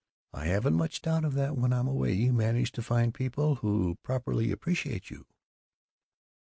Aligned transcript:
"I 0.33 0.45
haven't 0.45 0.73
much 0.73 1.03
doubt 1.03 1.31
that 1.35 1.55
when 1.55 1.71
I'm 1.71 1.87
away 1.87 2.13
you 2.13 2.33
manage 2.33 2.71
to 2.71 2.81
find 2.81 3.13
people 3.13 3.57
who 3.57 3.99
properly 4.01 4.49
appreciate 4.49 5.11
you." 5.11 5.27